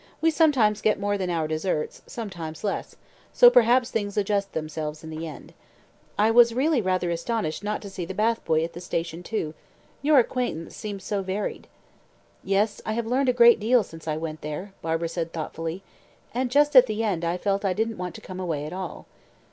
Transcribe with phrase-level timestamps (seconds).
[0.19, 2.95] "We sometimes get more than our deserts, sometimes less,
[3.31, 5.53] so perhaps things adjust themselves in the end.
[6.17, 9.53] I was really rather astonished not to see the bath boy at the station too
[10.01, 11.67] your acquaintance seems so varied."
[12.43, 15.83] "Yes, I have learned a great deal since I went there," Barbara said thoughtfully;
[16.33, 19.05] "and just at the end I felt I didn't want to come away at all."